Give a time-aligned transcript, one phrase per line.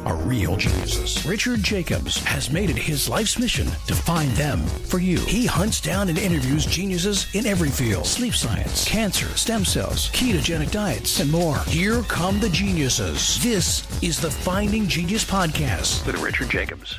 [0.00, 1.24] are real geniuses.
[1.26, 5.18] Richard Jacobs has made it his life's mission to find them for you.
[5.20, 10.70] He hunts down and interviews geniuses in every field sleep science, cancer, stem cells, ketogenic
[10.70, 11.58] diets, and more.
[11.66, 13.42] Here come the geniuses.
[13.42, 16.98] This is the Finding Genius Podcast with Richard Jacobs.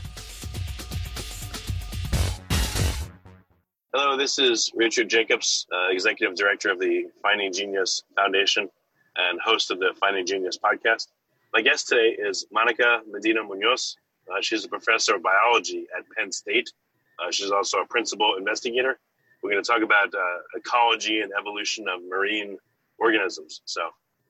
[3.94, 8.70] Hello, this is Richard Jacobs, uh, Executive Director of the Finding Genius Foundation
[9.16, 11.08] and host of the Finding Genius podcast.
[11.56, 13.96] My guest today is Monica Medina Munoz.
[14.30, 16.70] Uh, she's a professor of biology at Penn State.
[17.18, 19.00] Uh, she's also a principal investigator.
[19.42, 20.20] We're going to talk about uh,
[20.54, 22.58] ecology and evolution of marine
[22.98, 23.62] organisms.
[23.64, 23.88] So,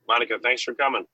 [0.08, 1.08] Monica, thanks for coming.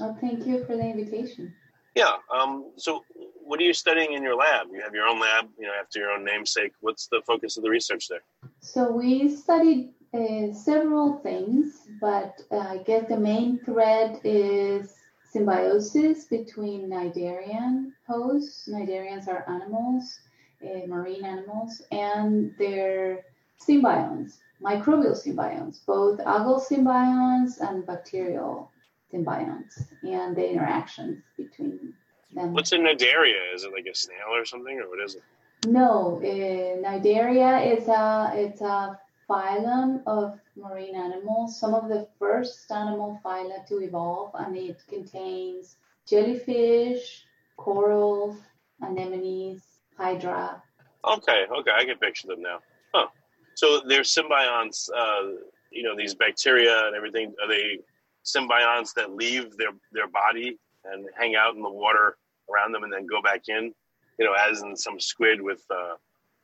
[0.00, 1.52] Oh, thank you for the invitation.
[1.94, 2.14] Yeah.
[2.34, 3.04] Um, so,
[3.44, 4.68] what are you studying in your lab?
[4.72, 6.72] You have your own lab, you know, after your own namesake.
[6.80, 8.22] What's the focus of the research there?
[8.60, 14.94] So, we studied uh, several things, but uh, I guess the main thread is
[15.30, 18.68] symbiosis between cnidarian hosts.
[18.68, 20.20] Cnidarians are animals,
[20.64, 23.24] uh, marine animals, and their
[23.60, 28.70] symbionts, microbial symbionts, both algal symbionts and bacterial
[29.12, 31.94] symbionts, and the interactions between
[32.34, 32.52] them.
[32.52, 33.54] What's a cnidaria?
[33.54, 35.22] Is it like a snail or something, or what is it?
[35.66, 38.98] No, uh, cnidaria is a it's a
[39.28, 45.76] phylum of marine animals, some of the first animal phyla to evolve, and it contains
[46.06, 47.24] jellyfish,
[47.56, 48.36] corals,
[48.82, 49.62] anemones,
[49.96, 50.62] hydra.
[51.04, 52.58] Okay, okay, I can picture them now.
[52.94, 53.08] Huh.
[53.54, 55.36] So they're symbionts, uh,
[55.70, 57.78] you know, these bacteria and everything, are they
[58.24, 62.16] symbionts that leave their, their body and hang out in the water
[62.52, 63.72] around them and then go back in?
[64.18, 65.94] You know, as in some squid with uh,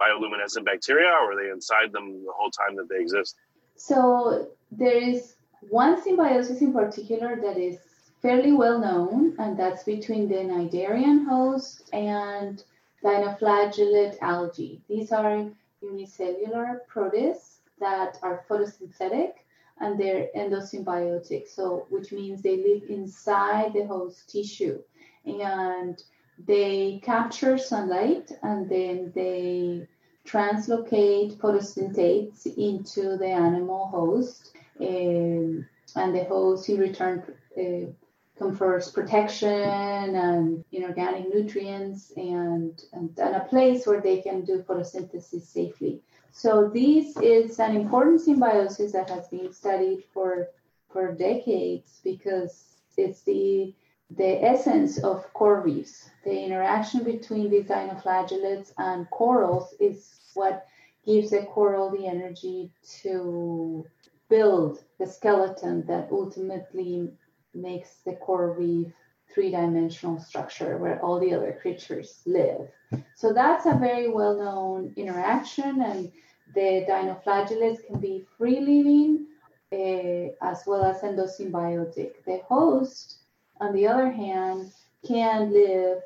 [0.01, 3.35] bioluminescent bacteria, or are they inside them the whole time that they exist?
[3.77, 5.37] So there is
[5.71, 7.79] one symbiosis in particular that is
[8.23, 12.63] fairly well known, and that's between the cnidarian host and
[13.03, 14.81] dinoflagellate algae.
[14.89, 15.47] These are
[15.83, 19.33] unicellular protists that are photosynthetic
[19.81, 24.81] and they're endosymbiotic, so which means they live inside the host tissue
[25.27, 26.03] and
[26.47, 29.87] they capture sunlight and then they
[30.27, 37.23] translocate photosynthetates into the animal host, um, and the host in return
[37.59, 37.91] uh,
[38.37, 45.43] confers protection and inorganic nutrients and, and, and, a place where they can do photosynthesis
[45.43, 46.03] safely.
[46.33, 50.49] So this is an important symbiosis that has been studied for
[50.91, 52.65] for decades because
[52.97, 53.75] it's the
[54.11, 56.11] the essence of coral reefs.
[56.25, 60.67] The interaction between these dinoflagellates and corals is what
[61.05, 62.71] gives a coral the energy
[63.03, 63.85] to
[64.29, 67.11] build the skeleton that ultimately
[67.55, 68.93] makes the coral reef
[69.33, 72.69] three-dimensional structure where all the other creatures live.
[73.17, 76.13] So that's a very well-known interaction, and
[76.55, 79.27] the dinoflagellates can be free-living
[79.73, 82.25] uh, as well as endosymbiotic.
[82.25, 83.19] The host,
[83.65, 84.71] on the other hand,
[85.07, 85.99] can live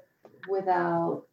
[0.48, 1.24] without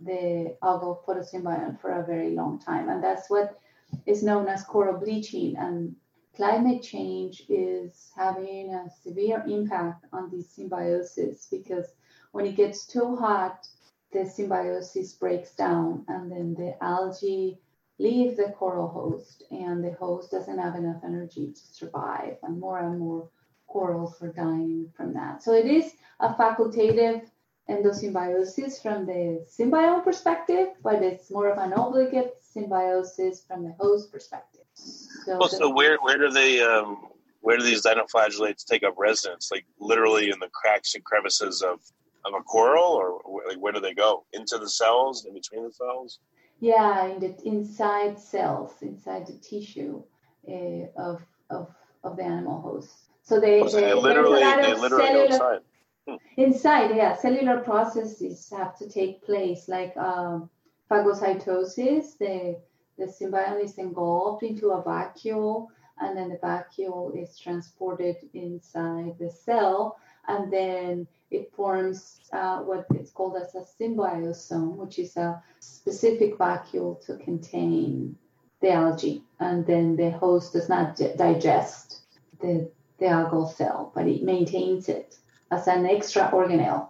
[0.00, 2.88] the algal photosymbiont for a very long time.
[2.88, 3.58] And that's what
[4.06, 5.56] is known as coral bleaching.
[5.56, 5.94] And
[6.34, 11.86] climate change is having a severe impact on the symbiosis because
[12.32, 13.66] when it gets too hot,
[14.12, 17.60] the symbiosis breaks down and then the algae
[17.98, 22.78] leave the coral host and the host doesn't have enough energy to survive and more
[22.78, 23.28] and more
[23.68, 25.42] corals are dying from that.
[25.42, 27.22] So it is a facultative
[27.68, 34.10] endosymbiosis from the symbiont perspective, but it's more of an obligate symbiosis from the host
[34.10, 34.64] perspective.
[34.74, 37.08] So, well, so where where do they um,
[37.40, 39.50] where do these dinoflagellates take up residence?
[39.50, 41.80] Like literally in the cracks and crevices of
[42.24, 45.72] of a coral, or like where do they go into the cells, in between the
[45.72, 46.18] cells?
[46.60, 50.02] Yeah, in the inside cells, inside the tissue
[50.48, 51.68] uh, of of
[52.02, 53.07] of the animal host.
[53.28, 56.18] So they, oh, so they, they literally they literally cellular, go inside.
[56.38, 60.48] Inside, yeah, cellular processes have to take place, like um,
[60.90, 62.16] phagocytosis.
[62.16, 62.58] The
[62.96, 65.66] the symbiont is engulfed into a vacuole,
[66.00, 72.86] and then the vacuole is transported inside the cell, and then it forms uh, what
[72.98, 78.16] is called as a symbiosome, which is a specific vacuole to contain
[78.62, 82.00] the algae, and then the host does not digest
[82.40, 85.16] the the algal cell, but it maintains it
[85.50, 86.88] as an extra organelle.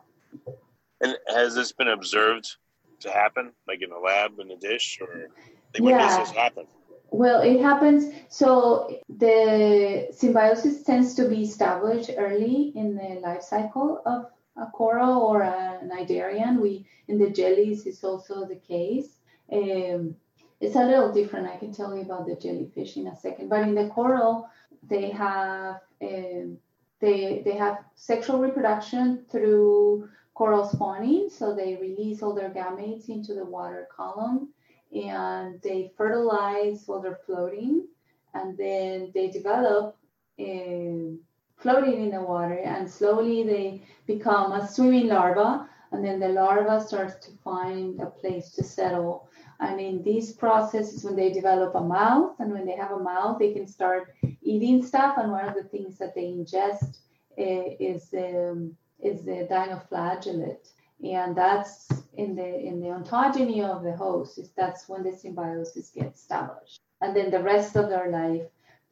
[1.00, 2.56] And has this been observed
[3.00, 5.28] to happen, like in a lab in a dish, or
[5.72, 6.08] like, when Yeah.
[6.08, 6.66] does this happen?
[7.10, 8.12] Well, it happens.
[8.28, 14.26] So the symbiosis tends to be established early in the life cycle of
[14.56, 16.61] a coral or a cnidarian.
[16.61, 19.20] We in the jellies is also the case.
[19.50, 20.16] Um,
[20.61, 21.46] it's a little different.
[21.46, 23.49] I can tell you about the jellyfish in a second.
[23.49, 24.50] But in the coral,
[24.88, 26.58] they have um,
[27.00, 31.29] they they have sexual reproduction through coral spawning.
[31.31, 34.49] So they release all their gametes into the water column
[34.94, 37.87] and they fertilize while they're floating,
[38.35, 39.96] and then they develop
[40.40, 41.19] um,
[41.56, 46.81] floating in the water, and slowly they become a swimming larva, and then the larva
[46.85, 49.29] starts to find a place to settle.
[49.61, 52.99] And in this process is when they develop a mouth, and when they have a
[52.99, 54.14] mouth, they can start
[54.49, 55.17] eating stuff.
[55.19, 56.99] And one of the things that they ingest
[57.39, 60.69] uh, is um, is the dinoflagellate
[61.03, 65.91] and that's in the in the ontogeny of the host is that's when the symbiosis
[65.91, 68.43] gets established and then the rest of their life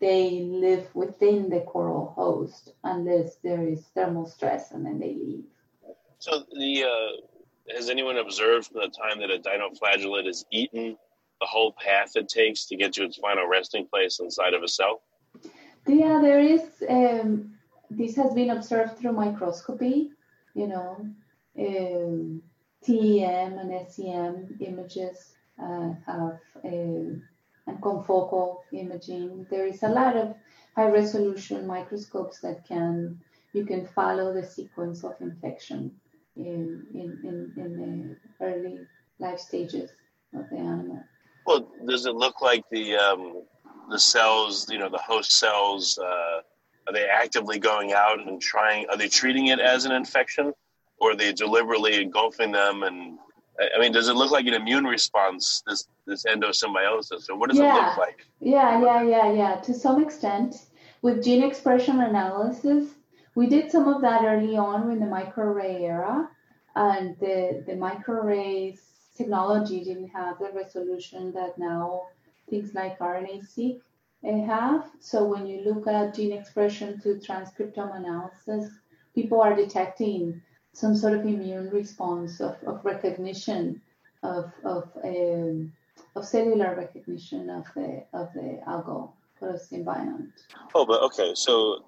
[0.00, 5.44] they live within the coral host unless there is thermal stress and then they leave
[6.20, 10.96] So the uh, has anyone observed from the time that a dinoflagellate is eaten
[11.40, 14.68] the whole path it takes to get to its final resting place inside of a
[14.68, 15.02] cell?
[15.88, 17.54] Yeah there is um,
[17.90, 20.10] this has been observed through microscopy
[20.54, 21.06] you know
[21.58, 22.42] um,
[22.86, 29.46] TEM and SEM images uh, um, and confocal imaging.
[29.50, 30.34] There is a lot of
[30.76, 33.20] high resolution microscopes that can
[33.52, 35.96] you can follow the sequence of infection
[36.36, 37.70] in in, in, in
[38.38, 38.78] the early
[39.18, 39.90] life stages
[40.34, 41.02] of the animal.
[41.46, 43.35] Well, does it look like the um,
[43.90, 46.40] the cells, you know, the host cells, uh,
[46.86, 48.88] are they actively going out and trying?
[48.88, 50.52] Are they treating it as an infection,
[50.98, 52.82] or are they deliberately engulfing them?
[52.82, 53.18] And
[53.74, 55.62] I mean, does it look like an immune response?
[55.66, 58.26] This this endosymbiosis, or what does it look like?
[58.40, 59.54] Yeah, yeah, yeah, yeah.
[59.56, 60.56] To some extent,
[61.02, 62.90] with gene expression analysis,
[63.34, 66.28] we did some of that early on in the microarray era,
[66.76, 68.78] and the the microarrays
[69.16, 72.02] technology didn't have the resolution that now
[72.48, 73.80] things like RNA-seq
[74.26, 74.90] uh, have.
[75.00, 78.72] So when you look at gene expression through transcriptome analysis,
[79.14, 83.80] people are detecting some sort of immune response of, of recognition
[84.22, 85.72] of of um,
[86.14, 90.30] of cellular recognition of the of the algal photosymbiont.
[90.74, 91.84] Oh, but okay, so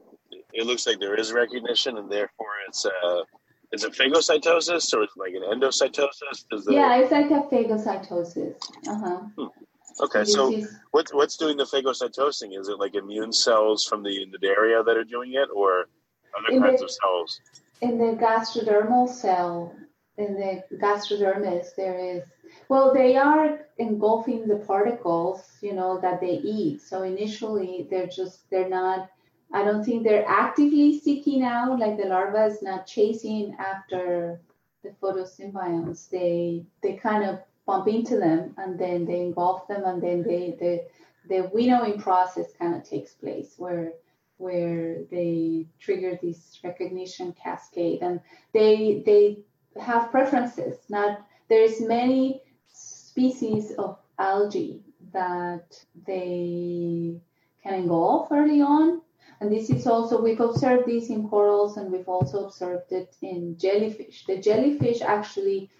[0.52, 3.24] it looks like there is recognition, and therefore it's a
[3.72, 6.46] it's a phagocytosis, or it's like an endocytosis.
[6.50, 8.56] The, Yeah, it's like a phagocytosis.
[8.86, 9.48] Uh-huh.
[10.00, 10.62] Okay, so
[10.92, 12.58] what's what's doing the phagocytosing?
[12.58, 15.88] Is it like immune cells from the Cnidaria that are doing it, or
[16.38, 17.40] other In kinds the- of cells?
[17.80, 19.72] in the gastrodermal cell,
[20.16, 22.24] in the gastrodermis, there is,
[22.68, 26.80] well, they are engulfing the particles, you know, that they eat.
[26.80, 29.10] So initially, they're just, they're not,
[29.52, 34.40] I don't think they're actively seeking out, like the larva is not chasing after
[34.82, 36.10] the photosymbionts.
[36.10, 37.38] They, they kind of
[37.68, 40.82] bump into them and then they engulf them and then they, the,
[41.28, 43.92] the winnowing process kind of takes place where
[44.38, 48.20] where they trigger this recognition cascade and
[48.54, 49.38] they they
[49.80, 50.76] have preferences.
[50.88, 54.80] Not there's many species of algae
[55.12, 57.20] that they
[57.62, 59.02] can engulf early on.
[59.40, 63.58] And this is also we've observed this in corals and we've also observed it in
[63.58, 64.24] jellyfish.
[64.26, 65.70] The jellyfish actually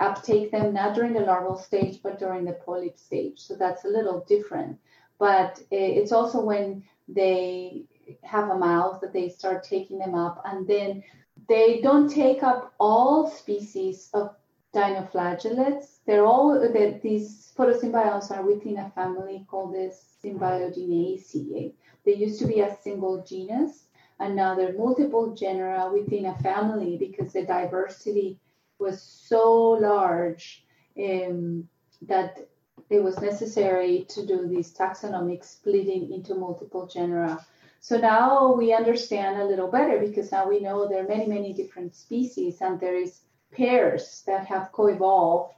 [0.00, 3.38] uptake them not during the larval stage but during the polyp stage.
[3.38, 4.78] So that's a little different.
[5.18, 7.84] But eh, it's also when they
[8.22, 11.02] have a mouth that they start taking them up and then
[11.48, 14.34] they don't take up all species of
[14.74, 15.98] dinoflagellates.
[16.06, 22.46] They're all that these photosymbionts are within a family called the Symbiodiniaceae they used to
[22.46, 23.84] be a single genus
[24.18, 28.38] and now there are multiple genera within a family because the diversity
[28.80, 30.64] was so large
[30.98, 31.68] um,
[32.02, 32.48] that
[32.88, 37.44] it was necessary to do this taxonomic splitting into multiple genera.
[37.80, 41.52] So now we understand a little better because now we know there are many, many
[41.52, 43.20] different species and there is
[43.52, 45.54] pairs that have co-evolved,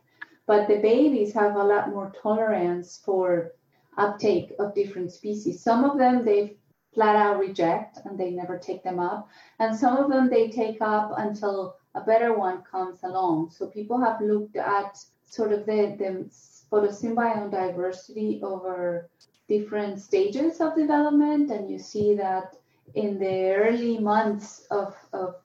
[0.47, 3.53] but the babies have a lot more tolerance for
[3.97, 5.63] uptake of different species.
[5.63, 6.57] Some of them they
[6.95, 10.81] flat out reject and they never take them up, and some of them they take
[10.81, 13.51] up until a better one comes along.
[13.51, 16.31] So people have looked at sort of the, the
[16.71, 19.09] photosymbiont diversity over
[19.49, 22.57] different stages of development, and you see that
[22.95, 25.37] in the early months of, of,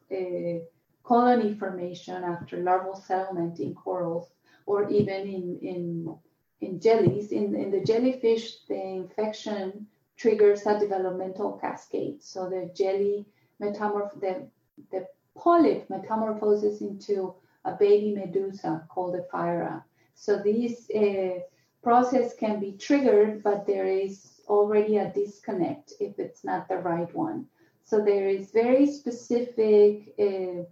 [1.03, 4.27] colony formation after larval settlement in corals
[4.65, 6.15] or even in, in,
[6.59, 7.31] in jellies.
[7.31, 9.87] In, in the jellyfish, the infection
[10.17, 12.21] triggers a developmental cascade.
[12.21, 13.25] So the jelly
[13.61, 14.49] metamorph the,
[14.91, 15.07] the
[15.37, 17.33] polyp metamorphoses into
[17.65, 19.83] a baby medusa called ephyra.
[20.15, 21.39] So this uh,
[21.83, 27.13] process can be triggered, but there is already a disconnect if it's not the right
[27.13, 27.45] one.
[27.83, 30.63] So there is very specific uh,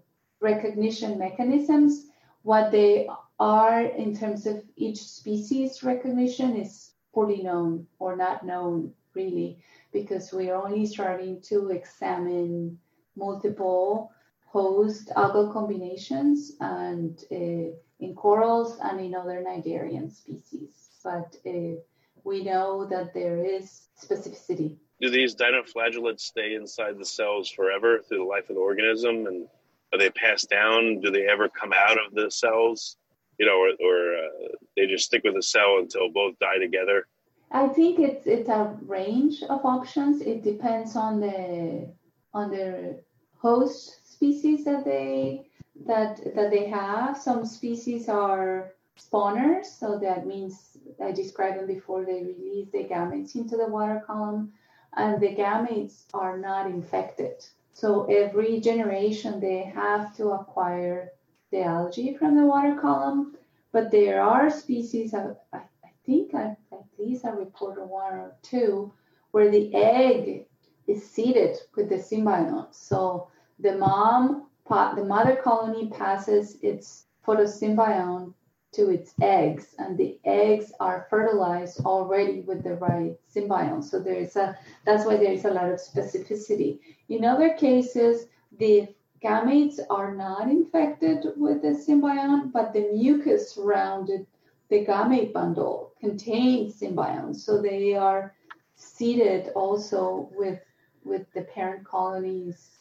[0.41, 2.07] recognition mechanisms.
[2.43, 3.07] What they
[3.39, 9.59] are in terms of each species recognition is poorly known or not known really,
[9.93, 12.77] because we're only starting to examine
[13.15, 14.11] multiple
[14.55, 17.67] host algal combinations and uh,
[18.05, 20.73] in corals and in other cnidarian species.
[21.03, 21.75] But uh,
[22.23, 24.77] we know that there is specificity.
[25.01, 29.27] Do these dinoflagellates stay inside the cells forever through the life of the organism?
[29.27, 29.47] And
[29.91, 31.01] are they passed down?
[31.01, 32.95] Do they ever come out of the cells?
[33.37, 34.47] You know, or, or uh,
[34.77, 37.07] they just stick with the cell until both die together?
[37.51, 40.21] I think it's it's a range of options.
[40.21, 41.93] It depends on the
[42.33, 43.03] on the
[43.37, 45.47] host species that they
[45.85, 47.17] that that they have.
[47.17, 52.05] Some species are spawners, so that means I described them before.
[52.05, 54.53] They release the gametes into the water column,
[54.95, 57.45] and the gametes are not infected.
[57.73, 61.11] So every generation they have to acquire
[61.51, 63.35] the algae from the water column.
[63.73, 65.63] But there are species, I, I
[66.05, 66.55] think I
[66.97, 68.91] least I reported one or two
[69.31, 70.45] where the egg
[70.87, 72.73] is seeded with the symbiont.
[72.73, 73.27] So
[73.59, 78.33] the mom, the mother colony passes its photosymbiont
[78.73, 83.83] to its eggs, and the eggs are fertilized already with the right symbiont.
[83.85, 86.79] So there is a that's why there is a lot of specificity.
[87.07, 88.27] In other cases,
[88.59, 88.87] the
[89.23, 94.27] gametes are not infected with the symbiont, but the mucus surrounded
[94.69, 98.33] the gamete bundle contains symbionts, so they are
[98.75, 100.59] seeded also with
[101.03, 102.71] with the parent colony's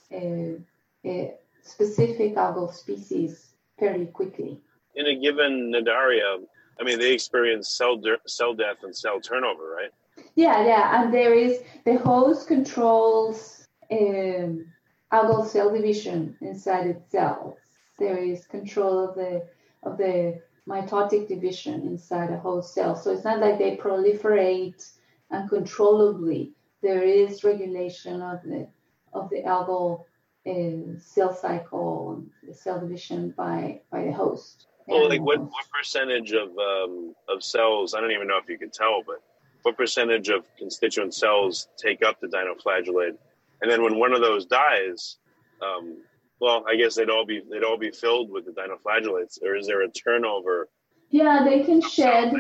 [1.63, 4.61] specific algal species fairly quickly.
[4.95, 6.39] In a given cnidaria,
[6.81, 9.91] I mean, they experience cell de- cell death and cell turnover, right?
[10.35, 14.67] Yeah, yeah, and there is the host controls um,
[15.13, 17.59] algal cell division inside its cells.
[17.99, 19.47] There is control of the
[19.83, 22.97] of the mitotic division inside a host cell.
[22.97, 24.83] So it's not like they proliferate
[25.31, 26.53] uncontrollably.
[26.83, 28.69] There is regulation of the
[29.15, 30.05] of the algal
[30.47, 34.67] uh, cell cycle, the cell division by by the host.
[34.87, 37.95] Well, like what, what percentage of um, of cells?
[37.95, 39.23] I don't even know if you can tell, but
[39.63, 43.17] what percentage of constituent cells take up the dinoflagellate?
[43.63, 45.17] And then when one of those dies,
[45.63, 45.97] um,
[46.39, 49.67] well, I guess they'd all be they'd all be filled with the dinoflagellates, or is
[49.67, 50.69] there a turnover?
[51.09, 52.33] Yeah, they can shed.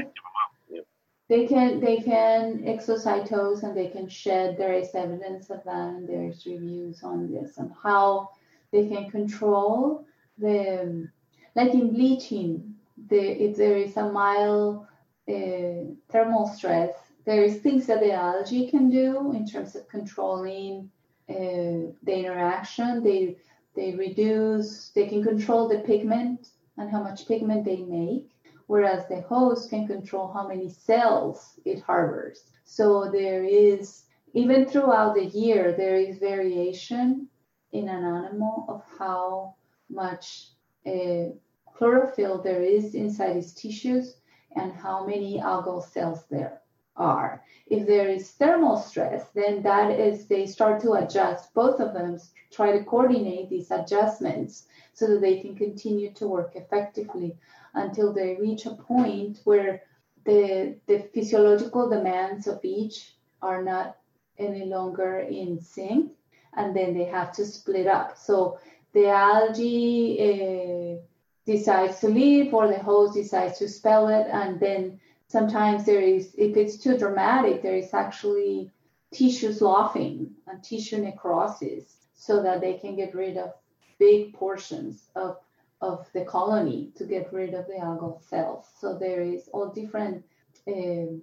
[1.29, 4.59] They can they can exocytose and they can shed.
[4.59, 8.31] There is evidence of that, and there's reviews on this and how
[8.73, 10.07] they can control
[10.39, 11.09] the
[11.55, 12.75] like in bleaching.
[13.09, 14.87] The if there is a mild
[15.29, 16.93] uh, thermal stress,
[17.25, 20.91] there is things that the algae can do in terms of controlling
[21.31, 23.03] uh, the interaction.
[23.03, 23.39] They
[23.75, 28.34] they reduce, they can control the pigment and how much pigment they make,
[28.67, 32.45] whereas the host can control how many cells it harbors.
[32.65, 37.29] So there is, even throughout the year, there is variation
[37.73, 39.55] in an animal of how
[39.91, 40.51] much
[40.87, 41.31] uh,
[41.77, 44.17] chlorophyll there is inside its tissues
[44.57, 46.61] and how many algal cells there
[46.97, 47.43] are.
[47.67, 52.19] If there is thermal stress, then that is they start to adjust both of them
[52.53, 57.37] try to coordinate these adjustments so that they can continue to work effectively
[57.75, 59.83] until they reach a point where
[60.25, 63.97] the, the physiological demands of each are not
[64.39, 66.13] any longer in sync
[66.57, 68.17] and then they have to split up.
[68.17, 68.59] So
[68.93, 71.03] the algae uh,
[71.47, 76.35] decides to leave or the host decides to spell it and then sometimes there is
[76.39, 78.71] if it's too dramatic there is actually
[79.13, 83.53] tissue sloughing and tissue necrosis so that they can get rid of
[83.99, 85.37] big portions of,
[85.81, 88.67] of the colony to get rid of the algal cells.
[88.81, 90.25] So there is all different
[90.67, 91.19] uh,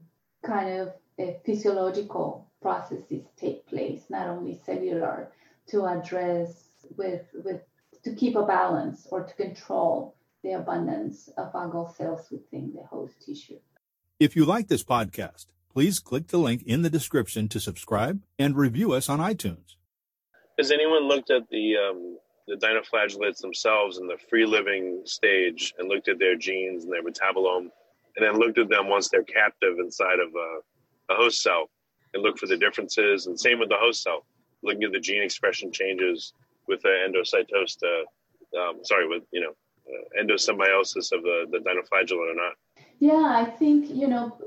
[0.46, 5.32] kind of uh, physiological processes take place, not only cellular,
[5.70, 7.62] to address with with
[8.04, 13.14] to keep a balance or to control the abundance of algal cells within the host
[13.26, 13.60] tissue.
[14.20, 18.56] If you like this podcast, please click the link in the description to subscribe and
[18.56, 19.76] review us on iTunes.
[20.58, 22.18] Has anyone looked at the um,
[22.48, 27.04] the dinoflagellates themselves in the free living stage and looked at their genes and their
[27.04, 27.70] metabolome,
[28.16, 31.70] and then looked at them once they're captive inside of a, a host cell
[32.14, 33.28] and looked for the differences.
[33.28, 34.26] And same with the host cell,
[34.64, 36.34] looking at the gene expression changes
[36.68, 37.78] with the endocytosis.
[37.84, 39.54] Uh, um, sorry, with you know
[39.88, 42.54] uh, endosymbiosis of the the dinoflagellate or not.
[43.00, 44.38] Yeah, I think you know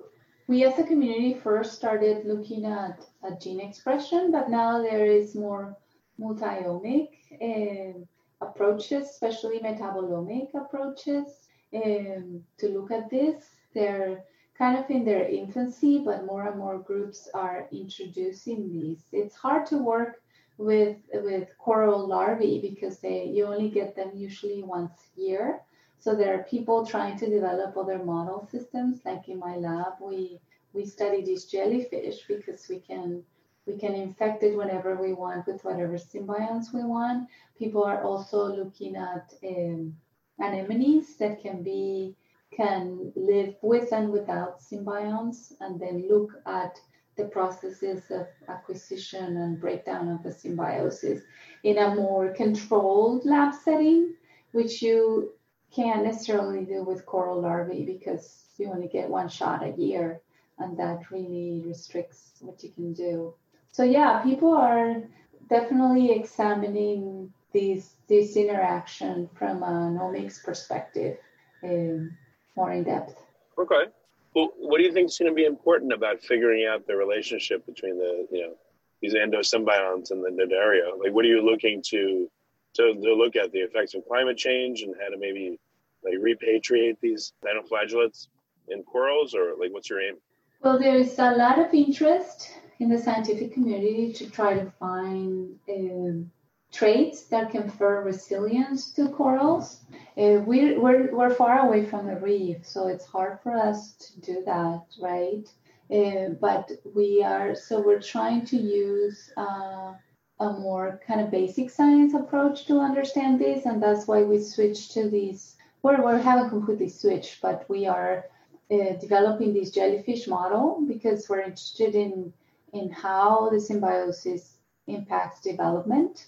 [0.46, 5.34] we as a community first started looking at, at gene expression, but now there is
[5.34, 5.76] more
[6.18, 7.08] multi-omic
[7.42, 8.06] um,
[8.40, 13.44] approaches, especially metabolomic approaches, um, to look at this.
[13.74, 14.24] They're
[14.56, 19.02] kind of in their infancy, but more and more groups are introducing these.
[19.12, 20.22] It's hard to work
[20.56, 25.60] with with coral larvae because they you only get them usually once a year.
[25.98, 29.00] So there are people trying to develop other model systems.
[29.04, 30.40] Like in my lab, we
[30.72, 33.24] we study these jellyfish because we can
[33.66, 37.28] we can infect it whenever we want with whatever symbionts we want.
[37.58, 39.96] People are also looking at um,
[40.40, 42.16] anemones that can be
[42.54, 46.78] can live with and without symbionts, and then look at
[47.16, 51.22] the processes of acquisition and breakdown of the symbiosis
[51.62, 54.14] in a more controlled lab setting,
[54.52, 55.32] which you
[55.74, 60.20] can't necessarily do with coral larvae because you only get one shot a year,
[60.58, 63.34] and that really restricts what you can do.
[63.74, 65.02] So yeah, people are
[65.50, 71.18] definitely examining these this interaction from a omics perspective,
[71.64, 72.16] um,
[72.54, 73.16] more in depth.
[73.58, 73.90] Okay.
[74.32, 77.66] Well, what do you think is going to be important about figuring out the relationship
[77.66, 78.54] between the you know
[79.02, 80.96] these endosymbionts and the Cnidaria?
[80.96, 82.30] Like, what are you looking to
[82.74, 85.58] to, to look at the effects of climate change and how to maybe
[86.04, 88.28] like repatriate these dinoflagellates
[88.68, 90.14] in corals, or like what's your aim?
[90.62, 96.30] Well, there's a lot of interest in the scientific community to try to find um,
[96.72, 99.80] traits that confer resilience to corals.
[100.16, 104.20] Uh, we're, we're, we're far away from the reef, so it's hard for us to
[104.20, 105.44] do that, right?
[105.92, 109.92] Uh, but we are, so we're trying to use uh,
[110.40, 114.92] a more kind of basic science approach to understand this, and that's why we switched
[114.92, 115.56] to these.
[115.82, 118.24] Well, we haven't completely switched, but we are
[118.72, 122.32] uh, developing this jellyfish model because we're interested in
[122.74, 124.56] in how the symbiosis
[124.86, 126.26] impacts development.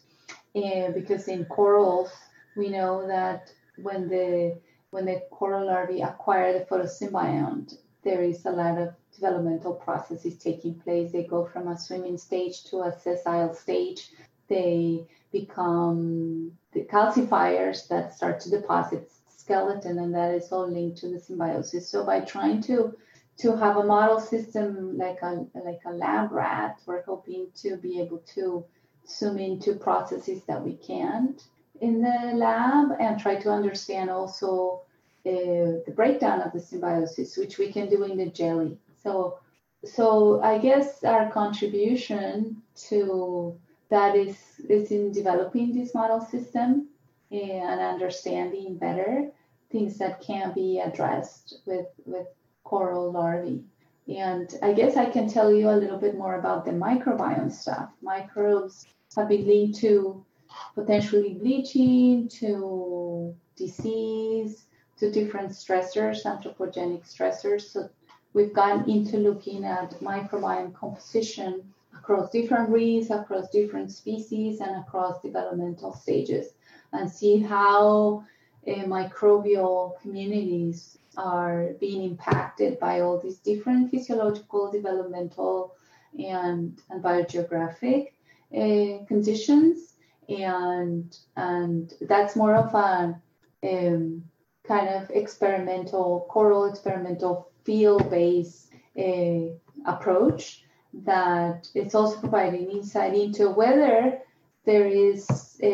[0.54, 2.10] And because in corals,
[2.56, 4.58] we know that when the
[4.90, 10.74] when the coral larvae acquire the photosymbiont, there is a lot of developmental processes taking
[10.74, 11.12] place.
[11.12, 14.10] They go from a swimming stage to a sessile stage.
[14.48, 21.08] They become the calcifiers that start to deposit skeleton, and that is all linked to
[21.08, 21.90] the symbiosis.
[21.90, 22.96] So by trying to
[23.38, 28.00] to have a model system like a like a lab rat, we're hoping to be
[28.00, 28.64] able to
[29.08, 31.42] zoom into processes that we can't
[31.80, 34.82] in the lab and try to understand also
[35.26, 38.78] uh, the breakdown of the symbiosis, which we can do in the jelly.
[39.02, 39.38] So,
[39.84, 43.58] so I guess our contribution to
[43.90, 44.36] that is
[44.68, 46.88] is in developing this model system
[47.30, 49.30] and understanding better
[49.70, 52.26] things that can be addressed with with
[52.66, 53.62] coral larvae.
[54.08, 57.88] And I guess I can tell you a little bit more about the microbiome stuff.
[58.02, 60.24] Microbes have been linked to
[60.74, 64.66] potentially bleaching, to disease,
[64.98, 67.62] to different stressors, anthropogenic stressors.
[67.72, 67.88] So
[68.32, 75.20] we've gone into looking at microbiome composition across different reefs, across different species, and across
[75.22, 76.54] developmental stages,
[76.92, 78.24] and see how
[78.66, 85.74] uh, microbial communities are being impacted by all these different physiological, developmental,
[86.18, 88.08] and, and biogeographic
[88.54, 89.94] uh, conditions.
[90.28, 93.20] And, and that's more of a
[93.62, 94.24] um,
[94.66, 99.52] kind of experimental, coral experimental field based uh,
[99.86, 100.64] approach
[101.04, 104.18] that it's also providing insight into whether
[104.64, 105.28] there is
[105.62, 105.66] uh,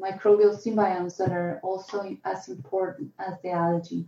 [0.00, 4.06] microbial symbionts that are also as important as the algae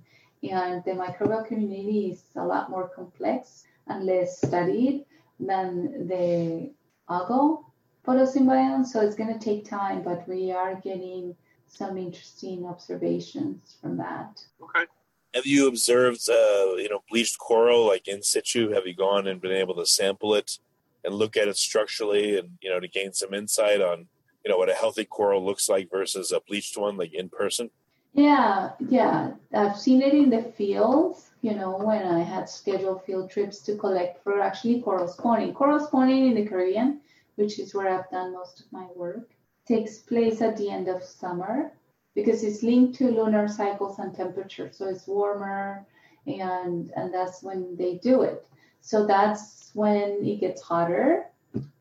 [0.51, 5.05] and the microbial community is a lot more complex and less studied
[5.41, 6.71] than the
[7.09, 7.65] algal
[8.07, 8.87] photosymbiont.
[8.87, 11.35] So it's going to take time, but we are getting
[11.67, 14.43] some interesting observations from that.
[14.63, 14.87] Okay.
[15.35, 18.71] Have you observed, uh, you know, bleached coral like in situ?
[18.71, 20.59] Have you gone and been able to sample it
[21.05, 24.07] and look at it structurally, and you know, to gain some insight on,
[24.45, 27.71] you know, what a healthy coral looks like versus a bleached one, like in person?
[28.15, 29.35] Yeah, yeah.
[29.53, 33.77] I've seen it in the fields, you know, when I had scheduled field trips to
[33.77, 35.53] collect for actually coral spawning.
[35.53, 37.01] Coral spawning in the Caribbean,
[37.37, 39.31] which is where I've done most of my work.
[39.67, 41.73] takes place at the end of summer
[42.15, 44.71] because it's linked to lunar cycles and temperature.
[44.73, 45.87] So it's warmer
[46.27, 48.47] and and that's when they do it.
[48.81, 51.27] So that's when it gets hotter.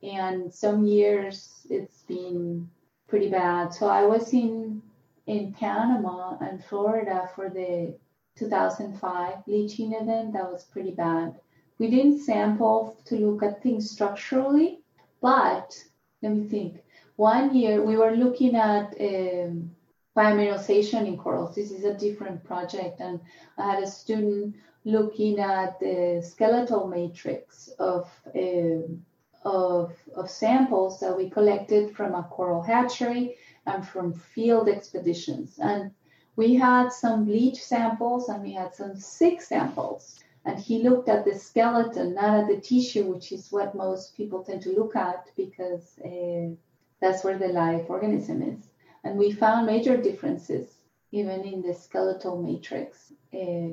[0.03, 2.69] And some years it's been
[3.07, 3.73] pretty bad.
[3.73, 4.81] So I was in
[5.27, 7.95] in Panama and Florida for the
[8.37, 10.33] 2005 bleaching event.
[10.33, 11.35] That was pretty bad.
[11.79, 14.79] We didn't sample to look at things structurally,
[15.21, 15.75] but
[16.21, 16.83] let me think.
[17.15, 19.71] One year we were looking at um,
[20.17, 21.55] biomineralization in corals.
[21.55, 23.19] This is a different project, and
[23.57, 24.55] I had a student
[24.85, 29.03] looking at the skeletal matrix of um,
[29.45, 35.59] of, of samples that we collected from a coral hatchery and from field expeditions.
[35.59, 35.91] And
[36.35, 40.19] we had some bleach samples and we had some sick samples.
[40.45, 44.43] And he looked at the skeleton, not at the tissue, which is what most people
[44.43, 46.53] tend to look at because uh,
[46.99, 48.67] that's where the live organism is.
[49.03, 50.73] And we found major differences
[51.13, 53.69] even in the skeletal matrix, uh,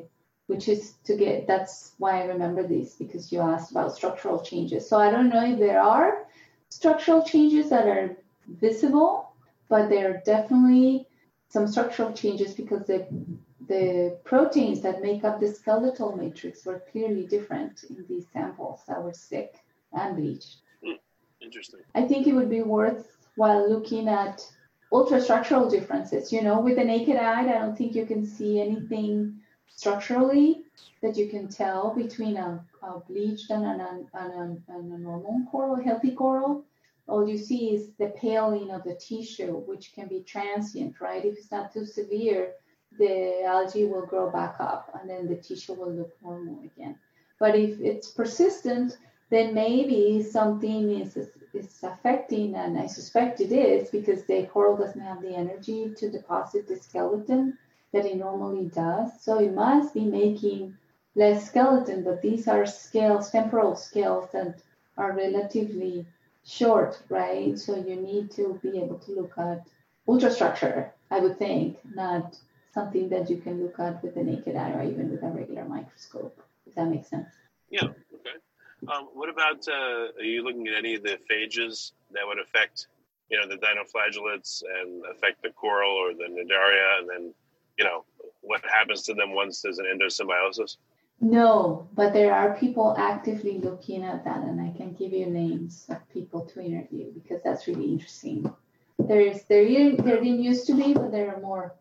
[0.46, 4.88] which is to get, that's why I remember this because you asked about structural changes.
[4.88, 6.26] So I don't know if there are
[6.68, 9.30] structural changes that are visible,
[9.71, 11.07] but there are definitely
[11.49, 13.07] some structural changes because the
[13.69, 19.03] the proteins that make up the skeletal matrix were clearly different in these samples that
[19.03, 19.55] were sick
[19.93, 20.57] and bleached.
[20.85, 20.99] Hmm.
[21.41, 21.81] Interesting.
[21.95, 24.43] I think it would be worthwhile looking at
[24.93, 26.33] ultrastructural differences.
[26.33, 30.65] You know, with the naked eye, I don't think you can see anything structurally
[31.01, 35.77] that you can tell between a, a bleached and, an, and, and a normal coral,
[35.77, 36.65] a healthy coral.
[37.11, 41.25] All you see is the paling of the tissue, which can be transient, right?
[41.25, 42.53] If it's not too severe,
[42.99, 46.96] the algae will grow back up and then the tissue will look normal again.
[47.40, 48.96] But if it's persistent,
[49.31, 51.16] then maybe something is
[51.53, 56.11] is affecting, and I suspect it is because the coral doesn't have the energy to
[56.11, 57.59] deposit the skeleton
[57.92, 59.20] that it normally does.
[59.20, 60.77] So it must be making
[61.16, 64.62] less skeleton, but these are scales, temporal scales that
[64.96, 66.07] are relatively
[66.44, 67.59] short, right?
[67.59, 69.66] So you need to be able to look at
[70.09, 72.37] ultrastructure, I would think, not
[72.72, 75.64] something that you can look at with the naked eye or even with a regular
[75.64, 77.29] microscope, if that makes sense.
[77.70, 78.38] Yeah, okay.
[78.88, 82.87] Um, what about, uh, are you looking at any of the phages that would affect,
[83.31, 87.35] you know, the dinoflagellates and affect the coral or the cnidaria, and then,
[87.79, 88.05] you know,
[88.40, 90.76] what happens to them once there's an endosymbiosis?
[91.21, 95.85] No, but there are people actively looking at that, and I can give you names
[95.91, 98.51] of people to interview because that's really interesting.
[98.99, 99.65] There is there
[99.97, 101.75] there didn't used to be, but there are more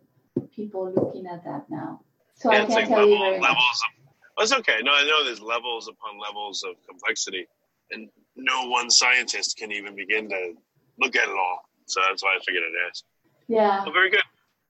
[0.53, 2.01] people looking at that now.
[2.35, 3.55] So yeah, I can't like tell level, you very levels much.
[3.55, 4.79] Of, well, it's okay.
[4.83, 7.47] No, I know there's levels upon levels of complexity,
[7.91, 10.53] and no one scientist can even begin to
[10.99, 11.69] look at it all.
[11.85, 13.03] So that's why I figured I'd ask.
[13.47, 13.83] Yeah.
[13.83, 14.21] Well, very good.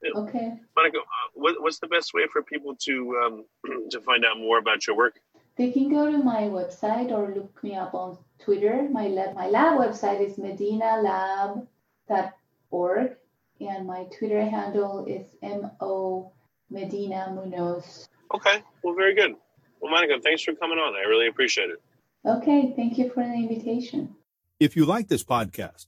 [0.01, 0.21] Yeah.
[0.21, 0.53] Okay.
[0.75, 3.45] Monica, uh, what, what's the best way for people to um,
[3.91, 5.19] to find out more about your work?
[5.57, 8.87] They can go to my website or look me up on Twitter.
[8.89, 11.67] My lab, my lab website is medinalab.org
[13.59, 16.31] and my Twitter handle is mo
[16.69, 18.07] medina munoz.
[18.33, 19.35] Okay, well, very good.
[19.81, 20.95] Well, Monica, thanks for coming on.
[20.95, 21.81] I really appreciate it.
[22.25, 24.15] Okay, thank you for the invitation.
[24.59, 25.87] If you like this podcast,